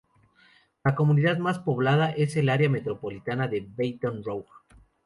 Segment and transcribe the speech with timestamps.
[0.83, 4.49] La comunidad más poblada es el área metropolitana de Baton Rouge.